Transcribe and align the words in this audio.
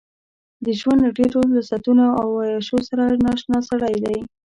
د 0.65 0.67
ژوند 0.79 0.99
له 1.05 1.09
ډېرو 1.17 1.39
لذتونو 1.55 2.05
او 2.21 2.27
عياشيو 2.43 2.79
سره 2.89 3.03
نااشنا 3.23 3.59
سړی 3.69 3.95
دی. 4.03 4.17